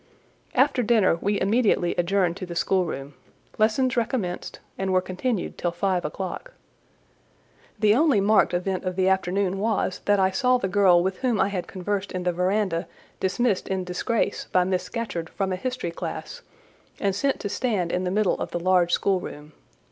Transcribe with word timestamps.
After 0.55 0.81
dinner, 0.81 1.17
we 1.17 1.39
immediately 1.39 1.93
adjourned 1.93 2.35
to 2.37 2.45
the 2.47 2.55
schoolroom: 2.55 3.13
lessons 3.59 3.95
recommenced, 3.95 4.57
and 4.75 4.91
were 4.91 4.99
continued 4.99 5.59
till 5.59 5.69
five 5.71 6.03
o'clock. 6.03 6.53
The 7.77 7.93
only 7.93 8.19
marked 8.19 8.51
event 8.55 8.83
of 8.83 8.95
the 8.95 9.07
afternoon 9.07 9.59
was, 9.59 10.01
that 10.05 10.19
I 10.19 10.31
saw 10.31 10.57
the 10.57 10.67
girl 10.67 11.03
with 11.03 11.19
whom 11.19 11.39
I 11.39 11.49
had 11.49 11.67
conversed 11.67 12.13
in 12.13 12.23
the 12.23 12.33
verandah 12.33 12.87
dismissed 13.19 13.67
in 13.67 13.83
disgrace 13.83 14.47
by 14.51 14.63
Miss 14.63 14.81
Scatcherd 14.81 15.29
from 15.29 15.53
a 15.53 15.55
history 15.55 15.91
class, 15.91 16.41
and 16.99 17.15
sent 17.15 17.39
to 17.41 17.47
stand 17.47 17.91
in 17.91 18.03
the 18.03 18.09
middle 18.09 18.39
of 18.41 18.49
the 18.49 18.59
large 18.59 18.91
schoolroom. 18.93 19.53